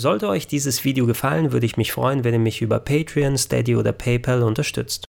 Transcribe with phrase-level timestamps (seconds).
[0.00, 3.74] Sollte euch dieses Video gefallen, würde ich mich freuen, wenn ihr mich über Patreon, Steady
[3.74, 5.06] oder PayPal unterstützt.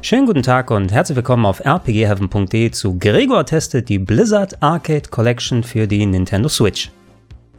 [0.00, 5.62] Schönen guten Tag und herzlich willkommen auf rpgheaven.de zu Gregor testet die Blizzard Arcade Collection
[5.62, 6.90] für die Nintendo Switch.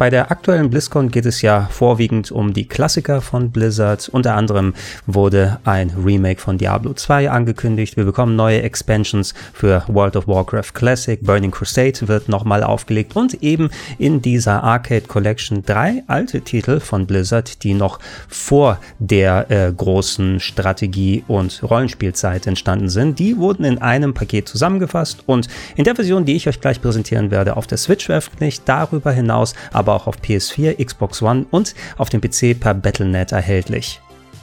[0.01, 4.09] Bei der aktuellen BlizzCon geht es ja vorwiegend um die Klassiker von Blizzard.
[4.09, 4.73] Unter anderem
[5.05, 7.97] wurde ein Remake von Diablo 2 angekündigt.
[7.97, 11.21] Wir bekommen neue Expansions für World of Warcraft Classic.
[11.21, 17.05] Burning Crusade wird nochmal aufgelegt und eben in dieser Arcade Collection drei alte Titel von
[17.05, 23.19] Blizzard, die noch vor der äh, großen Strategie- und Rollenspielzeit entstanden sind.
[23.19, 27.29] Die wurden in einem Paket zusammengefasst und in der Version, die ich euch gleich präsentieren
[27.29, 28.63] werde, auf der Switch veröffentlicht.
[28.65, 33.31] Darüber hinaus aber aber auch auf PS4, Xbox One und auf dem PC per Battlenet
[33.33, 33.99] erhältlich.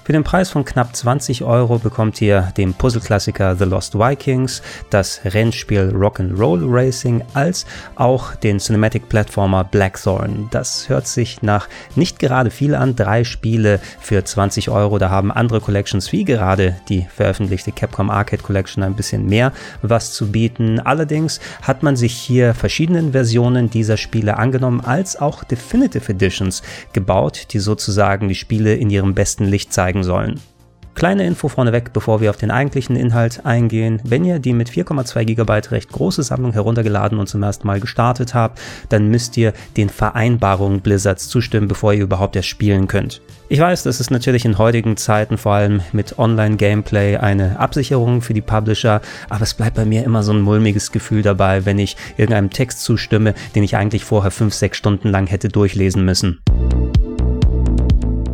[0.08, 5.20] Für den Preis von knapp 20 Euro bekommt ihr den Puzzle-Klassiker The Lost Vikings, das
[5.22, 10.48] Rennspiel Rock'n'Roll Racing, als auch den Cinematic-Plattformer Blackthorn.
[10.50, 12.96] Das hört sich nach nicht gerade viel an.
[12.96, 14.96] Drei Spiele für 20 Euro.
[14.96, 20.14] Da haben andere Collections wie gerade die veröffentlichte Capcom Arcade Collection ein bisschen mehr was
[20.14, 20.80] zu bieten.
[20.80, 26.62] Allerdings hat man sich hier verschiedenen Versionen dieser Spiele angenommen, als auch Definitive Editions
[26.94, 30.40] gebaut, die sozusagen die Spiele in ihrem besten Licht zeigen zeigen sollen.
[30.94, 34.00] Kleine Info vorneweg, bevor wir auf den eigentlichen Inhalt eingehen.
[34.02, 38.34] Wenn ihr die mit 4,2 GB recht große Sammlung heruntergeladen und zum ersten Mal gestartet
[38.34, 43.22] habt, dann müsst ihr den Vereinbarungen Blizzards zustimmen, bevor ihr überhaupt erst spielen könnt.
[43.48, 48.34] Ich weiß, das ist natürlich in heutigen Zeiten vor allem mit Online-Gameplay eine Absicherung für
[48.34, 51.96] die Publisher, aber es bleibt bei mir immer so ein mulmiges Gefühl dabei, wenn ich
[52.16, 56.40] irgendeinem Text zustimme, den ich eigentlich vorher 5-6 Stunden lang hätte durchlesen müssen.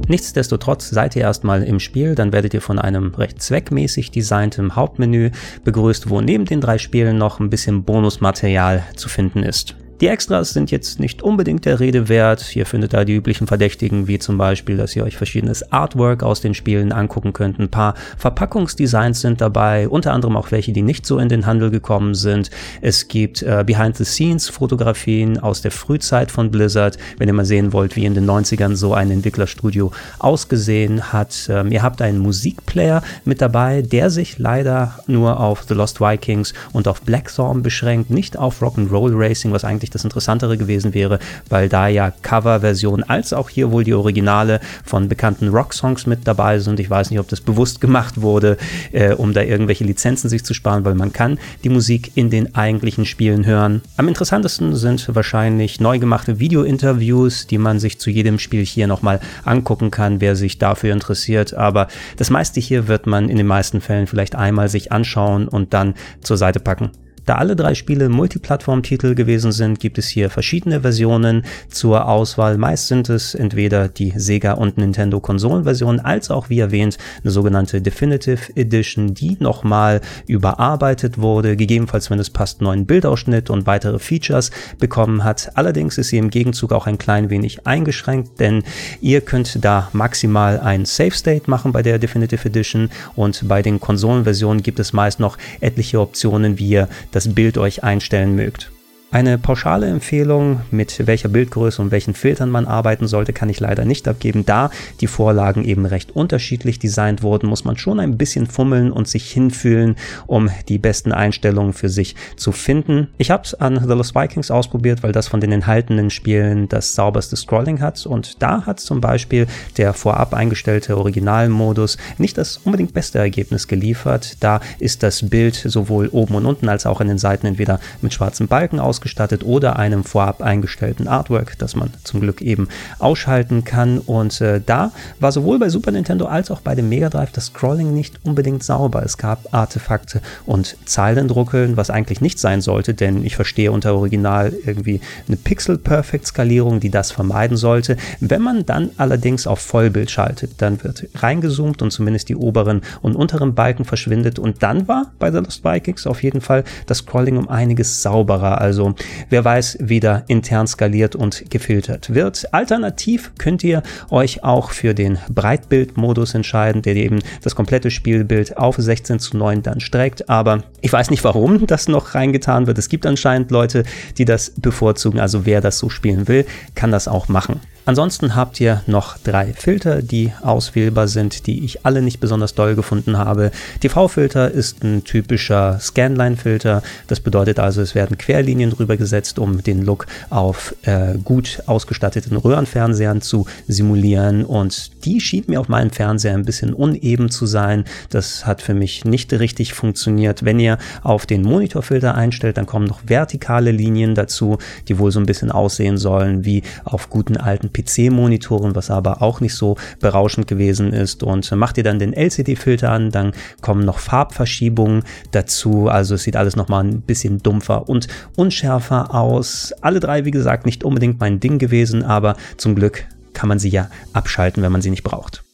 [0.09, 5.31] Nichtsdestotrotz seid ihr erstmal im Spiel, dann werdet ihr von einem recht zweckmäßig designtem Hauptmenü
[5.65, 9.77] begrüßt, wo neben den drei Spielen noch ein bisschen Bonusmaterial zu finden ist.
[10.01, 12.57] Die Extras sind jetzt nicht unbedingt der Rede wert.
[12.57, 16.41] Ihr findet da die üblichen Verdächtigen, wie zum Beispiel, dass ihr euch verschiedenes Artwork aus
[16.41, 17.61] den Spielen angucken könnt.
[17.61, 21.71] Ein paar Verpackungsdesigns sind dabei, unter anderem auch welche, die nicht so in den Handel
[21.71, 22.51] gekommen sind.
[22.81, 28.05] Es gibt äh, Behind-the-Scenes-Fotografien aus der Frühzeit von Blizzard, wenn ihr mal sehen wollt, wie
[28.05, 31.49] in den 90ern so ein Entwicklerstudio ausgesehen hat.
[31.49, 36.53] Ähm, ihr habt einen Musikplayer mit dabei, der sich leider nur auf The Lost Vikings
[36.73, 41.19] und auf Blackthorn beschränkt, nicht auf Rock'n'Roll Racing, was eigentlich eigentlich das Interessantere gewesen wäre,
[41.49, 46.59] weil da ja Coverversionen als auch hier wohl die Originale von bekannten Rocksongs mit dabei
[46.59, 46.81] sind.
[46.81, 48.57] Ich weiß nicht, ob das bewusst gemacht wurde,
[48.93, 52.55] äh, um da irgendwelche Lizenzen sich zu sparen, weil man kann die Musik in den
[52.55, 53.83] eigentlichen Spielen hören.
[53.97, 59.21] Am interessantesten sind wahrscheinlich neu gemachte Video-Interviews, die man sich zu jedem Spiel hier nochmal
[59.45, 61.53] angucken kann, wer sich dafür interessiert.
[61.55, 65.75] Aber das meiste hier wird man in den meisten Fällen vielleicht einmal sich anschauen und
[65.75, 66.91] dann zur Seite packen.
[67.25, 72.59] Da alle drei Spiele Multiplattform-Titel gewesen sind, gibt es hier verschiedene Versionen zur Auswahl.
[72.59, 77.81] Meist sind es entweder die Sega und Nintendo Konsolenversion, als auch wie erwähnt eine sogenannte
[77.81, 84.51] Definitive Edition, die nochmal überarbeitet wurde, gegebenenfalls, wenn es passt, neuen Bildausschnitt und weitere Features
[84.79, 85.53] bekommen hat.
[85.55, 88.65] Allerdings ist sie im Gegenzug auch ein klein wenig eingeschränkt, denn
[89.01, 93.81] ihr könnt da maximal ein Save State machen bei der Definitive Edition und bei den
[93.81, 98.71] Konsolenversionen gibt es meist noch etliche Optionen, wie ihr das Bild euch einstellen mögt.
[99.15, 103.85] Eine pauschale Empfehlung, mit welcher Bildgröße und welchen Filtern man arbeiten sollte, kann ich leider
[103.85, 104.45] nicht abgeben.
[104.45, 104.71] Da
[105.01, 109.31] die Vorlagen eben recht unterschiedlich designt wurden, muss man schon ein bisschen fummeln und sich
[109.31, 109.95] hinfühlen,
[110.27, 113.07] um die besten Einstellungen für sich zu finden.
[113.17, 116.97] Ich habe es an The Lost Vikings ausprobiert, weil das von den enthaltenen Spielen das
[116.97, 119.47] sauberste Scrolling hat und da hat zum Beispiel
[119.77, 124.39] der vorab eingestellte Originalmodus nicht das unbedingt beste Ergebnis geliefert.
[124.41, 128.13] Da ist das Bild sowohl oben und unten als auch an den Seiten entweder mit
[128.13, 133.65] schwarzen Balken ausgestattet ausgestattet oder einem vorab eingestellten Artwork, das man zum Glück eben ausschalten
[133.65, 133.99] kann.
[133.99, 137.47] Und äh, da war sowohl bei Super Nintendo als auch bei dem Mega Drive das
[137.47, 139.03] Scrolling nicht unbedingt sauber.
[139.05, 144.53] Es gab Artefakte und Zeilendruckeln, was eigentlich nicht sein sollte, denn ich verstehe unter Original
[144.65, 147.97] irgendwie eine Pixel-Perfect-Skalierung, die das vermeiden sollte.
[148.21, 153.17] Wenn man dann allerdings auf Vollbild schaltet, dann wird reingezoomt und zumindest die oberen und
[153.17, 154.39] unteren Balken verschwindet.
[154.39, 158.61] Und dann war bei The Lost Vikings auf jeden Fall das Scrolling um einiges sauberer.
[158.61, 158.94] Also
[159.31, 162.53] wer weiß, wieder intern skaliert und gefiltert wird.
[162.53, 168.77] Alternativ könnt ihr euch auch für den Breitbildmodus entscheiden, der eben das komplette Spielbild auf
[168.77, 170.29] 16 zu 9 dann streckt.
[170.29, 172.79] Aber ich weiß nicht, warum das noch reingetan wird.
[172.79, 173.85] Es gibt anscheinend Leute,
[174.19, 175.21] die das bevorzugen.
[175.21, 177.61] Also wer das so spielen will, kann das auch machen.
[177.87, 182.75] Ansonsten habt ihr noch drei Filter, die auswählbar sind, die ich alle nicht besonders doll
[182.75, 183.51] gefunden habe.
[183.81, 186.83] TV-Filter ist ein typischer Scanline-Filter.
[187.09, 192.37] Das bedeutet also, es werden Querlinien drüber gesetzt, um den Look auf äh, gut ausgestatteten
[192.37, 194.45] Röhrenfernsehern zu simulieren.
[194.45, 197.85] Und die schied mir auf meinem Fernseher ein bisschen uneben zu sein.
[198.11, 200.45] Das hat für mich nicht richtig funktioniert.
[200.45, 204.59] Wenn ihr auf den Monitorfilter einstellt, dann kommen noch vertikale Linien dazu,
[204.89, 209.41] die wohl so ein bisschen aussehen sollen wie auf guten alten PC-Monitoren, was aber auch
[209.41, 211.23] nicht so berauschend gewesen ist.
[211.23, 215.89] Und macht ihr dann den LCD-Filter an, dann kommen noch Farbverschiebungen dazu.
[215.89, 219.73] Also es sieht alles nochmal ein bisschen dumpfer und unschärfer aus.
[219.81, 223.69] Alle drei, wie gesagt, nicht unbedingt mein Ding gewesen, aber zum Glück kann man sie
[223.69, 225.45] ja abschalten, wenn man sie nicht braucht.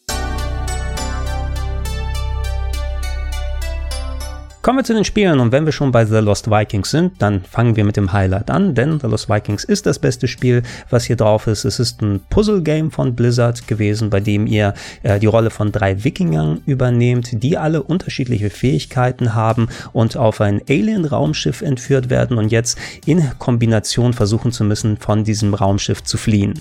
[4.63, 7.43] Kommen wir zu den Spielen und wenn wir schon bei The Lost Vikings sind, dann
[7.45, 11.05] fangen wir mit dem Highlight an, denn The Lost Vikings ist das beste Spiel, was
[11.05, 11.65] hier drauf ist.
[11.65, 16.05] Es ist ein Puzzle-Game von Blizzard gewesen, bei dem ihr äh, die Rolle von drei
[16.05, 22.77] Wikingern übernehmt, die alle unterschiedliche Fähigkeiten haben und auf ein Alien-Raumschiff entführt werden und jetzt
[23.07, 26.61] in Kombination versuchen zu müssen, von diesem Raumschiff zu fliehen.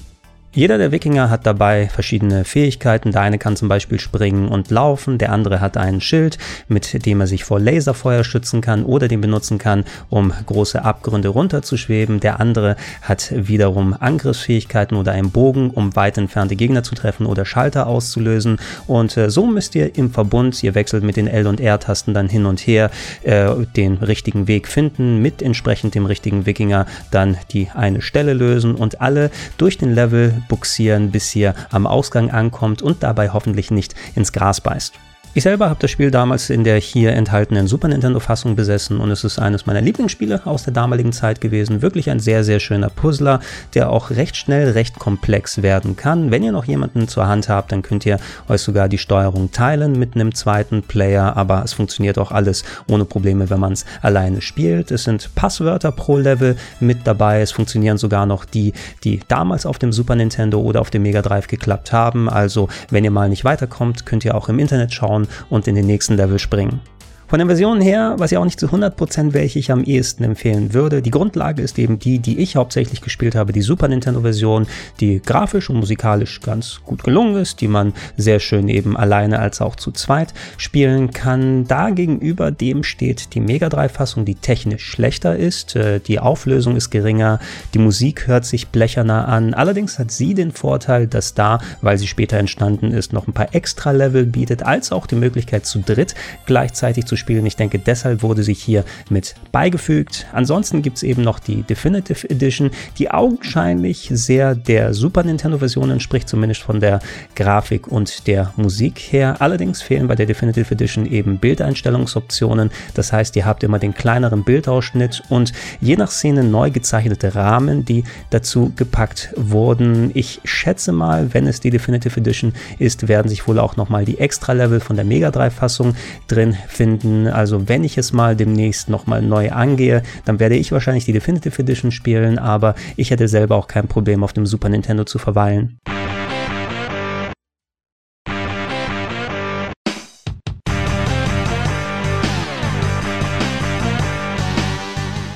[0.51, 3.11] Jeder der Wikinger hat dabei verschiedene Fähigkeiten.
[3.11, 7.21] Der eine kann zum Beispiel springen und laufen, der andere hat einen Schild, mit dem
[7.21, 12.19] er sich vor Laserfeuer schützen kann oder den benutzen kann, um große Abgründe runterzuschweben.
[12.19, 17.45] Der andere hat wiederum Angriffsfähigkeiten oder einen Bogen, um weit entfernte Gegner zu treffen oder
[17.45, 18.57] Schalter auszulösen.
[18.87, 22.27] Und äh, so müsst ihr im Verbund, ihr wechselt mit den L- und R-Tasten dann
[22.27, 22.89] hin und her,
[23.21, 28.73] äh, den richtigen Weg finden, mit entsprechend dem richtigen Wikinger dann die eine Stelle lösen
[28.73, 29.29] und alle
[29.59, 34.61] durch den Level buxieren, bis ihr am Ausgang ankommt und dabei hoffentlich nicht ins Gras
[34.61, 34.93] beißt.
[35.39, 39.23] Ich selber habe das Spiel damals in der hier enthaltenen Super Nintendo-Fassung besessen und es
[39.23, 41.81] ist eines meiner Lieblingsspiele aus der damaligen Zeit gewesen.
[41.81, 43.39] Wirklich ein sehr, sehr schöner Puzzler,
[43.73, 46.29] der auch recht schnell recht komplex werden kann.
[46.29, 48.19] Wenn ihr noch jemanden zur Hand habt, dann könnt ihr
[48.49, 53.05] euch sogar die Steuerung teilen mit einem zweiten Player, aber es funktioniert auch alles ohne
[53.05, 54.91] Probleme, wenn man es alleine spielt.
[54.91, 57.39] Es sind Passwörter pro Level mit dabei.
[57.39, 58.73] Es funktionieren sogar noch die,
[59.05, 62.27] die damals auf dem Super Nintendo oder auf dem Mega Drive geklappt haben.
[62.27, 65.85] Also, wenn ihr mal nicht weiterkommt, könnt ihr auch im Internet schauen und in den
[65.85, 66.81] nächsten Level springen.
[67.29, 70.73] Von den Versionen her, was ja auch nicht zu 100% welche ich am ehesten empfehlen
[70.73, 74.65] würde, die Grundlage ist eben die, die ich hauptsächlich gespielt habe, die Super Nintendo Version,
[74.99, 79.61] die grafisch und musikalisch ganz gut gelungen ist, die man sehr schön eben alleine als
[79.61, 81.67] auch zu zweit spielen kann.
[81.67, 86.75] Da gegenüber dem steht die Mega Drive Fassung, die technisch schlechter ist, äh, die Auflösung
[86.75, 87.37] ist geringer,
[87.75, 89.53] die Musik hört sich blecherner an.
[89.53, 93.53] Allerdings hat sie den Vorteil, dass da, weil sie später entstanden ist, noch ein paar
[93.53, 96.15] extra Level bietet, als auch die Möglichkeit zu dritt
[96.47, 97.45] gleichzeitig zu spielen.
[97.45, 100.25] Ich denke, deshalb wurde sie hier mit beigefügt.
[100.33, 106.27] Ansonsten gibt es eben noch die Definitive Edition, die augenscheinlich sehr der Super Nintendo-Version entspricht,
[106.29, 106.99] zumindest von der
[107.35, 109.37] Grafik und der Musik her.
[109.39, 112.71] Allerdings fehlen bei der Definitive Edition eben Bildeinstellungsoptionen.
[112.93, 117.85] Das heißt, ihr habt immer den kleineren Bildausschnitt und je nach Szene neu gezeichnete Rahmen,
[117.85, 120.11] die dazu gepackt wurden.
[120.13, 124.19] Ich schätze mal, wenn es die Definitive Edition ist, werden sich wohl auch nochmal die
[124.19, 125.95] Extra-Level von der Mega Drive-Fassung
[126.27, 127.27] drin finden finden.
[127.27, 131.61] Also wenn ich es mal demnächst nochmal neu angehe, dann werde ich wahrscheinlich die Definitive
[131.61, 135.79] Edition spielen, aber ich hätte selber auch kein Problem auf dem Super Nintendo zu verweilen.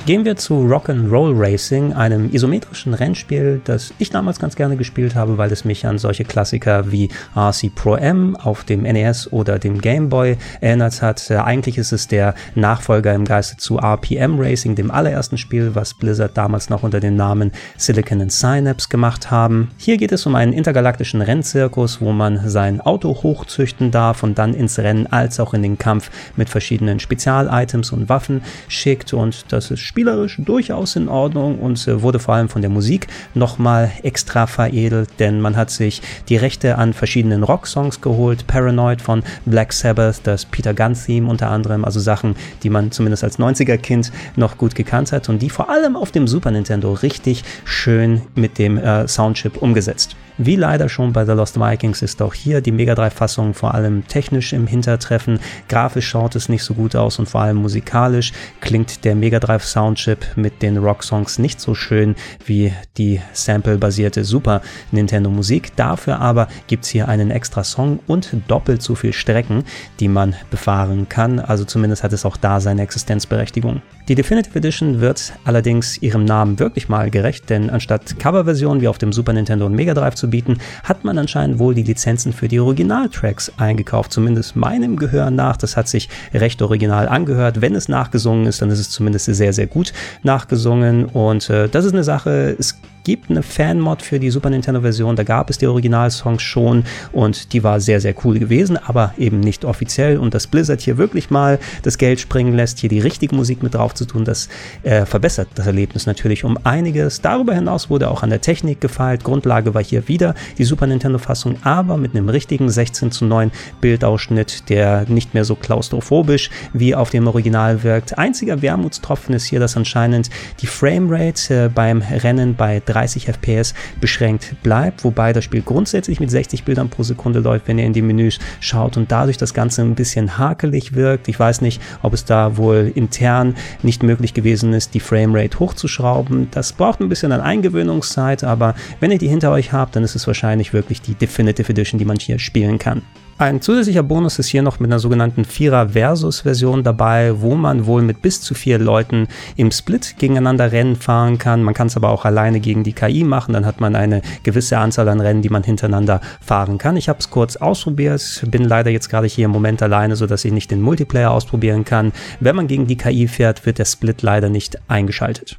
[0.06, 5.38] Gehen wir zu Rock'n'Roll Racing, einem isometrischen Rennspiel, das ich damals ganz gerne gespielt habe,
[5.38, 9.80] weil es mich an solche Klassiker wie RC Pro M auf dem NES oder dem
[9.80, 11.30] Game Boy erinnert hat.
[11.30, 15.94] Äh, eigentlich ist es der Nachfolger im Geiste zu RPM Racing, dem allerersten Spiel, was
[15.94, 19.70] Blizzard damals noch unter dem Namen Silicon and Synapse gemacht haben.
[19.78, 24.52] Hier geht es um einen intergalaktischen Rennzirkus, wo man sein Auto hochzüchten darf und dann
[24.52, 29.70] ins Rennen als auch in den Kampf mit verschiedenen Spezial-Items und Waffen schickt und das
[29.70, 34.48] ist spielerisch durchaus in Ordnung und äh, wurde vor allem von der Musik nochmal extra
[34.48, 38.48] veredelt, denn man hat sich die Rechte an verschiedenen Rocksongs geholt.
[38.48, 42.34] Paranoid von Black Sabbath, das Peter Gunn-Theme unter anderem, also Sachen,
[42.64, 46.26] die man zumindest als 90er-Kind noch gut gekannt hat und die vor allem auf dem
[46.26, 50.16] Super Nintendo richtig schön mit dem äh, Soundchip umgesetzt.
[50.36, 54.04] Wie leider schon bei The Lost Vikings ist auch hier die Mega Drive-Fassung vor allem
[54.08, 55.38] technisch im Hintertreffen.
[55.68, 59.83] Grafisch schaut es nicht so gut aus und vor allem musikalisch klingt der Mega Drive-Sound.
[59.84, 62.14] Township mit den Rock-Songs nicht so schön
[62.46, 64.62] wie die sample-basierte Super
[64.92, 65.76] Nintendo Musik.
[65.76, 69.62] Dafür aber gibt es hier einen extra Song und doppelt so viel Strecken,
[70.00, 71.38] die man befahren kann.
[71.38, 73.82] Also zumindest hat es auch da seine Existenzberechtigung.
[74.08, 78.98] Die Definitive Edition wird allerdings ihrem Namen wirklich mal gerecht, denn anstatt Coverversionen wie auf
[78.98, 82.48] dem Super Nintendo und Mega Drive zu bieten, hat man anscheinend wohl die Lizenzen für
[82.48, 84.12] die Originaltracks eingekauft.
[84.12, 85.58] Zumindest meinem Gehör nach.
[85.58, 87.60] Das hat sich recht original angehört.
[87.60, 91.04] Wenn es nachgesungen ist, dann ist es zumindest sehr, sehr gut gut nachgesungen.
[91.04, 95.14] Und äh, das ist eine Sache, es gibt eine Fanmod für die Super Nintendo-Version.
[95.14, 99.40] Da gab es die Originalsongs schon und die war sehr, sehr cool gewesen, aber eben
[99.40, 100.18] nicht offiziell.
[100.18, 103.74] Und dass Blizzard hier wirklich mal das Geld springen lässt, hier die richtige Musik mit
[103.74, 104.48] drauf zu tun, das
[104.82, 107.20] äh, verbessert das Erlebnis natürlich um einiges.
[107.20, 109.22] Darüber hinaus wurde auch an der Technik gefeilt.
[109.22, 113.50] Grundlage war hier wieder die Super Nintendo-Fassung, aber mit einem richtigen 16 zu 9
[113.82, 118.16] Bildausschnitt, der nicht mehr so klaustrophobisch wie auf dem Original wirkt.
[118.16, 120.30] Einziger Wermutstropfen ist hier, dass anscheinend
[120.62, 126.30] die Framerate äh, beim Rennen bei 30 FPS beschränkt bleibt, wobei das Spiel grundsätzlich mit
[126.30, 129.82] 60 Bildern pro Sekunde läuft, wenn ihr in die Menüs schaut und dadurch das Ganze
[129.82, 131.28] ein bisschen hakelig wirkt.
[131.28, 136.48] Ich weiß nicht, ob es da wohl intern nicht möglich gewesen ist, die Framerate hochzuschrauben.
[136.50, 140.14] Das braucht ein bisschen an Eingewöhnungszeit, aber wenn ihr die hinter euch habt, dann ist
[140.14, 143.02] es wahrscheinlich wirklich die Definitive Edition, die man hier spielen kann.
[143.36, 147.84] Ein zusätzlicher Bonus ist hier noch mit einer sogenannten Vierer Versus Version dabei, wo man
[147.86, 149.26] wohl mit bis zu vier Leuten
[149.56, 151.64] im Split gegeneinander Rennen fahren kann.
[151.64, 154.78] Man kann es aber auch alleine gegen die KI machen, dann hat man eine gewisse
[154.78, 156.96] Anzahl an Rennen, die man hintereinander fahren kann.
[156.96, 160.52] Ich habe es kurz ausprobiert, bin leider jetzt gerade hier im Moment alleine, sodass ich
[160.52, 162.12] nicht den Multiplayer ausprobieren kann.
[162.38, 165.56] Wenn man gegen die KI fährt, wird der Split leider nicht eingeschaltet.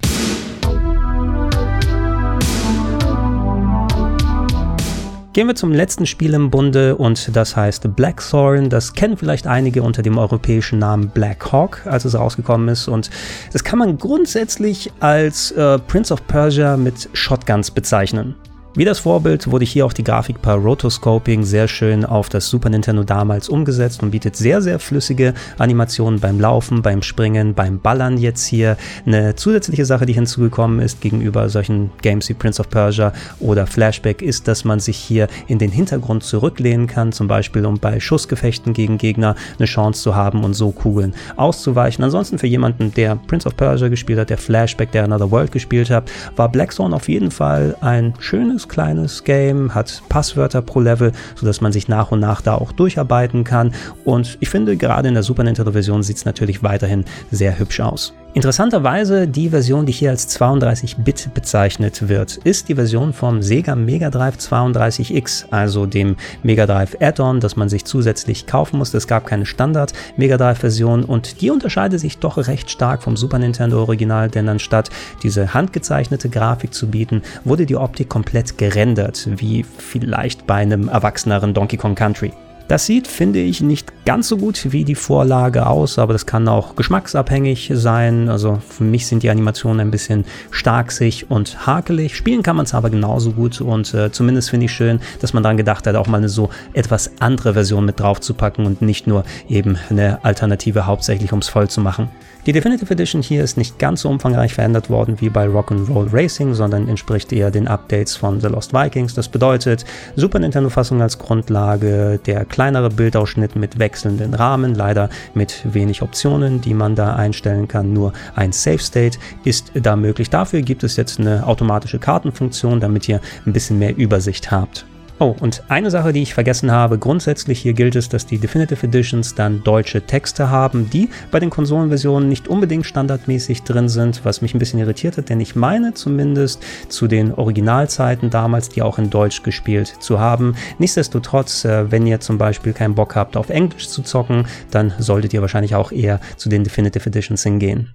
[5.36, 8.70] Gehen wir zum letzten Spiel im Bunde und das heißt Blackthorn.
[8.70, 12.88] Das kennen vielleicht einige unter dem europäischen Namen Black Hawk, als es rausgekommen ist.
[12.88, 13.10] Und
[13.52, 18.36] das kann man grundsätzlich als äh, Prince of Persia mit Shotguns bezeichnen.
[18.78, 22.70] Wie das Vorbild wurde hier auch die Grafik per Rotoscoping sehr schön auf das Super
[22.70, 28.18] Nintendo damals umgesetzt und bietet sehr, sehr flüssige Animationen beim Laufen, beim Springen, beim Ballern
[28.18, 28.76] jetzt hier.
[29.06, 34.22] Eine zusätzliche Sache, die hinzugekommen ist gegenüber solchen Games wie Prince of Persia oder Flashback,
[34.22, 38.74] ist, dass man sich hier in den Hintergrund zurücklehnen kann, zum Beispiel um bei Schussgefechten
[38.74, 42.04] gegen Gegner eine Chance zu haben und so Kugeln auszuweichen.
[42.04, 45.90] Ansonsten für jemanden, der Prince of Persia gespielt hat, der Flashback, der Another World gespielt
[45.90, 51.62] hat, war Blackthorn auf jeden Fall ein schönes kleines Game, hat Passwörter pro Level, sodass
[51.62, 53.74] man sich nach und nach da auch durcharbeiten kann.
[54.04, 58.14] Und ich finde, gerade in der Super Nintendo-Version sieht es natürlich weiterhin sehr hübsch aus.
[58.36, 64.10] Interessanterweise die Version, die hier als 32-Bit bezeichnet wird, ist die Version vom Sega Mega
[64.10, 68.98] Drive 32X, also dem Mega Drive Add-on, das man sich zusätzlich kaufen musste.
[68.98, 73.16] Es gab keine Standard Mega Drive Version und die unterscheidet sich doch recht stark vom
[73.16, 74.90] Super Nintendo Original, denn anstatt
[75.24, 81.54] diese handgezeichnete Grafik zu bieten, wurde die Optik komplett gerendert, wie vielleicht bei einem erwachseneren
[81.54, 82.34] Donkey Kong Country.
[82.68, 86.48] Das sieht, finde ich, nicht ganz so gut wie die Vorlage aus, aber das kann
[86.48, 88.28] auch geschmacksabhängig sein.
[88.28, 92.16] Also für mich sind die Animationen ein bisschen starksig und hakelig.
[92.16, 95.44] Spielen kann man es aber genauso gut und äh, zumindest finde ich schön, dass man
[95.44, 98.82] daran gedacht hat, auch mal eine so etwas andere Version mit drauf zu packen und
[98.82, 102.10] nicht nur eben eine Alternative hauptsächlich ums voll zu machen.
[102.46, 106.54] Die Definitive Edition hier ist nicht ganz so umfangreich verändert worden wie bei Rock'n'Roll Racing,
[106.54, 109.16] sondern entspricht eher den Updates von The Lost Vikings.
[109.16, 109.84] Das bedeutet
[110.16, 116.76] Super Nintendo-Fassung als Grundlage, der kleinere Bildausschnitt mit wechselnden Rahmen, leider mit wenig Optionen, die
[116.76, 117.94] man da einstellen kann.
[117.94, 120.30] Nur ein Save State ist da möglich.
[120.30, 124.86] Dafür gibt es jetzt eine automatische Kartenfunktion, damit ihr ein bisschen mehr Übersicht habt.
[125.18, 128.86] Oh, und eine Sache, die ich vergessen habe, grundsätzlich hier gilt es, dass die Definitive
[128.86, 134.42] Editions dann deutsche Texte haben, die bei den Konsolenversionen nicht unbedingt standardmäßig drin sind, was
[134.42, 138.98] mich ein bisschen irritiert hat, denn ich meine zumindest zu den Originalzeiten damals, die auch
[139.00, 140.58] in Deutsch gespielt zu haben.
[140.80, 145.34] Nichtsdestotrotz, äh, wenn ihr zum Beispiel keinen Bock habt, auf Englisch zu zocken, dann solltet
[145.34, 147.94] ihr wahrscheinlich auch eher zu den Definitive Editions hingehen.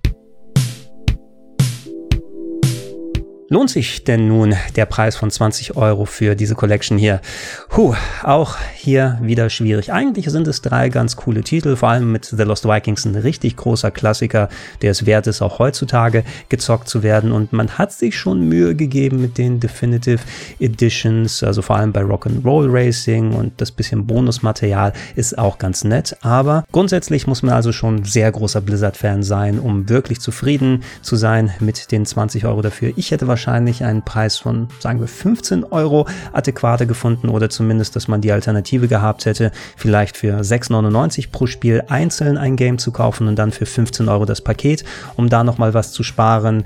[3.53, 7.21] Lohnt sich denn nun der Preis von 20 Euro für diese Collection hier?
[7.69, 9.93] Puh, auch hier wieder schwierig.
[9.93, 13.57] Eigentlich sind es drei ganz coole Titel, vor allem mit The Lost Vikings ein richtig
[13.57, 14.51] großer Klassiker,
[14.83, 17.33] der es wert ist, auch heutzutage gezockt zu werden.
[17.33, 20.21] Und man hat sich schon Mühe gegeben mit den Definitive
[20.61, 26.17] Editions, also vor allem bei Rock'n'Roll Racing und das bisschen Bonusmaterial ist auch ganz nett.
[26.21, 31.51] Aber grundsätzlich muss man also schon sehr großer Blizzard-Fan sein, um wirklich zufrieden zu sein
[31.59, 32.93] mit den 20 Euro dafür.
[32.95, 37.97] Ich hätte wahrscheinlich wahrscheinlich einen Preis von, sagen wir, 15 Euro adäquater gefunden oder zumindest,
[37.97, 42.93] dass man die Alternative gehabt hätte, vielleicht für 6,99 pro Spiel einzeln ein Game zu
[42.93, 44.85] kaufen und dann für 15 Euro das Paket,
[45.17, 46.65] um da nochmal was zu sparen.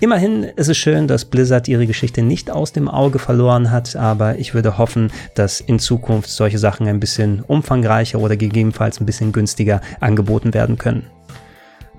[0.00, 4.38] Immerhin ist es schön, dass Blizzard ihre Geschichte nicht aus dem Auge verloren hat, aber
[4.38, 9.32] ich würde hoffen, dass in Zukunft solche Sachen ein bisschen umfangreicher oder gegebenenfalls ein bisschen
[9.32, 11.06] günstiger angeboten werden können.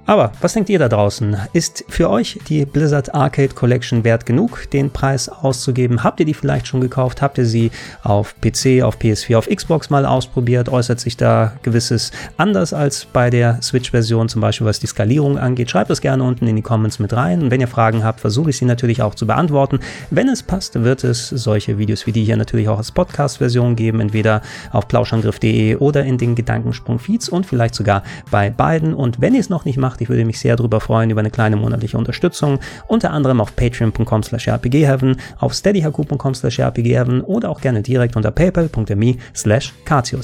[0.08, 1.38] Aber was denkt ihr da draußen?
[1.54, 6.04] Ist für euch die Blizzard Arcade Collection wert genug, den Preis auszugeben?
[6.04, 7.22] Habt ihr die vielleicht schon gekauft?
[7.22, 7.72] Habt ihr sie
[8.04, 10.70] auf PC, auf PS4, auf Xbox mal ausprobiert?
[10.70, 15.70] Äußert sich da gewisses anders als bei der Switch-Version, zum Beispiel was die Skalierung angeht?
[15.70, 17.44] Schreibt es gerne unten in die Comments mit rein.
[17.44, 19.80] Und wenn ihr Fragen habt, versuche ich sie natürlich auch zu beantworten.
[20.10, 24.00] Wenn es passt, wird es solche Videos wie die hier natürlich auch als Podcast-Version geben,
[24.00, 24.42] entweder
[24.72, 28.94] auf plauschangriff.de oder in den Gedankensprung-Feeds und vielleicht sogar bei beiden.
[28.94, 30.02] Und wenn ihr es noch nicht macht, macht.
[30.02, 34.24] Ich würde mich sehr darüber freuen über eine kleine monatliche Unterstützung, unter anderem auf patreon.com
[34.24, 39.74] slash rpgheaven, auf steadyhq.com slash rpgheaven oder auch gerne direkt unter paypal.me slash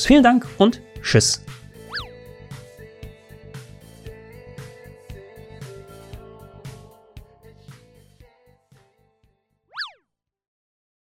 [0.06, 1.44] Vielen Dank und tschüss.